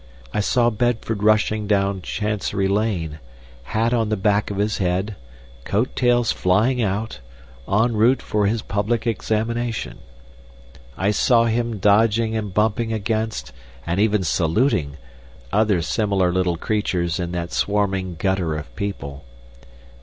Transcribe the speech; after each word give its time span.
I 0.33 0.39
saw 0.39 0.71
Bedford 0.71 1.21
rushing 1.21 1.67
down 1.67 2.01
Chancery 2.01 2.67
Lane, 2.67 3.19
hat 3.65 3.93
on 3.93 4.09
the 4.09 4.17
back 4.17 4.49
of 4.49 4.57
his 4.57 4.79
head, 4.79 5.15
coat 5.63 5.95
tails 5.95 6.31
flying 6.31 6.81
out, 6.81 7.19
en 7.71 7.95
route 7.95 8.19
for 8.23 8.47
his 8.47 8.63
public 8.63 9.05
examination. 9.05 9.99
I 10.97 11.11
saw 11.11 11.45
him 11.45 11.77
dodging 11.77 12.35
and 12.35 12.51
bumping 12.51 12.91
against, 12.91 13.51
and 13.85 13.99
even 13.99 14.23
saluting, 14.23 14.97
other 15.53 15.83
similar 15.83 16.31
little 16.33 16.57
creatures 16.57 17.19
in 17.19 17.31
that 17.33 17.51
swarming 17.53 18.15
gutter 18.15 18.55
of 18.57 18.75
people. 18.75 19.23